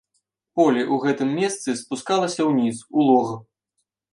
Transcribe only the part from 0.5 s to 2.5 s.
Поле ў гэтым месцы спускалася